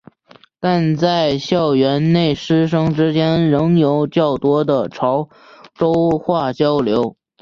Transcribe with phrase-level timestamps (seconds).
[0.59, 0.97] 但
[1.39, 5.29] 校园内师生之间仍有较多的潮
[5.75, 7.15] 州话交流。